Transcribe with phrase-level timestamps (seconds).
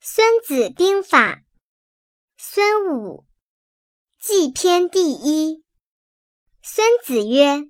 [0.00, 1.34] 孙子兵法》，
[2.36, 3.24] 孙武，
[4.20, 5.64] 纪篇第一。
[6.62, 7.68] 孙子曰：“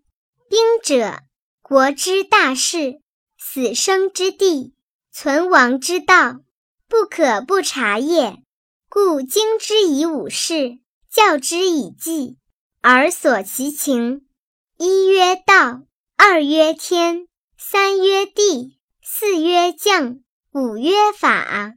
[0.51, 1.23] 兵者，
[1.63, 3.01] 国之大事，
[3.39, 4.75] 死生之地，
[5.11, 6.41] 存亡之道，
[6.87, 8.43] 不可不察也。
[8.91, 12.37] 故经之以武事，教之以计，
[12.83, 14.29] 而索其情。
[14.77, 15.81] 一曰道，
[16.17, 17.27] 二曰天，
[17.57, 20.21] 三曰地，四曰将，
[20.53, 21.75] 五曰法。”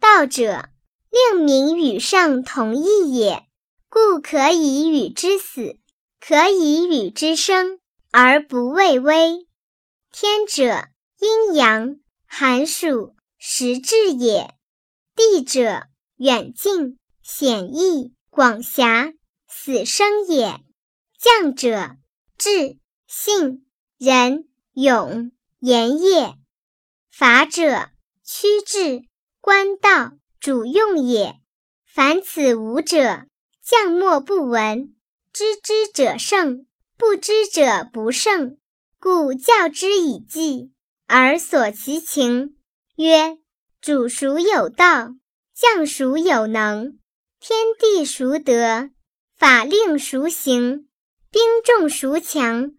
[0.00, 0.68] 道者，
[1.10, 3.46] 令民与上同义也，
[3.88, 5.78] 故可以与之死，
[6.20, 7.80] 可以与之生，
[8.12, 9.46] 而不畏危。
[10.12, 14.54] 天者，阴阳、寒暑、时至也；
[15.16, 19.12] 地者，远近、险易、广狭、
[19.48, 20.60] 死生也；
[21.18, 21.96] 将者，
[22.36, 22.78] 智、
[23.08, 23.66] 信、
[23.98, 26.34] 仁、勇、严也；
[27.10, 27.90] 法者，
[28.22, 29.07] 趋治。
[29.48, 31.40] 官道主用也，
[31.86, 33.24] 凡此五者，
[33.64, 34.94] 将莫不闻。
[35.32, 36.66] 知之者胜，
[36.98, 38.58] 不知者不胜。
[39.00, 40.70] 故教之以计，
[41.06, 42.58] 而索其情。
[42.96, 43.38] 曰：
[43.80, 45.14] 主孰有道？
[45.54, 46.98] 将孰有能？
[47.40, 48.90] 天地孰得？
[49.34, 50.86] 法令孰行？
[51.30, 52.72] 兵众孰强？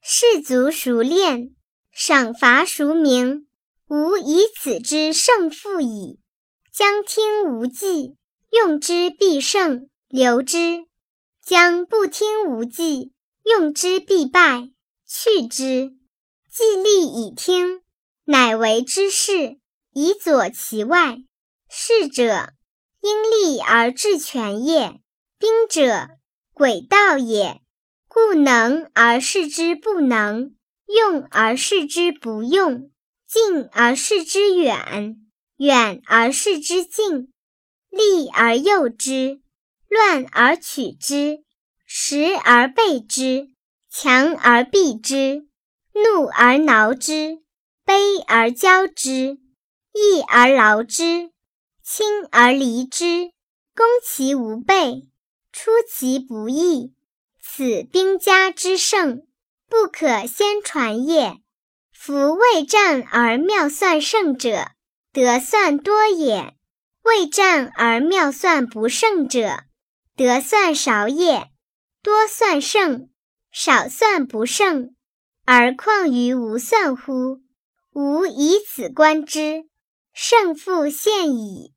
[0.00, 1.54] 士卒孰练？
[1.92, 3.46] 赏罚孰明？
[3.86, 6.18] 吾以此之胜负矣。
[6.76, 8.16] 将听无计，
[8.50, 10.88] 用之必胜，留之；
[11.40, 13.12] 将不听无计，
[13.44, 14.70] 用之必败，
[15.06, 15.92] 去之。
[16.50, 17.82] 计利以听，
[18.24, 19.60] 乃为之事，
[19.92, 21.18] 以佐其外。
[21.68, 22.52] 士者，
[23.00, 24.98] 因利而治权也；
[25.38, 26.08] 兵者，
[26.52, 27.60] 诡道也。
[28.08, 32.90] 故能而示之不能，用而示之不用，
[33.28, 35.23] 近而视之远。
[35.58, 37.32] 远而视之近，
[37.88, 39.40] 利而诱之，
[39.88, 41.44] 乱而取之，
[41.86, 43.50] 实而备之，
[43.88, 45.46] 强而避之，
[45.92, 47.38] 怒而挠之，
[47.86, 49.38] 卑而骄之，
[49.92, 51.30] 义而劳之，
[51.84, 53.30] 亲而离之，
[53.76, 55.06] 攻其无备，
[55.52, 56.92] 出其不意，
[57.40, 59.24] 此兵家之胜，
[59.68, 61.40] 不可先传也。
[61.92, 64.73] 夫未战而妙算胜者。
[65.14, 66.56] 得算多也，
[67.04, 69.60] 未战而妙算不胜者，
[70.16, 71.52] 得算少也。
[72.02, 73.10] 多算胜，
[73.52, 74.96] 少算不胜，
[75.44, 77.42] 而况于无算乎？
[77.92, 79.66] 吾以此观之，
[80.12, 81.72] 胜负现矣。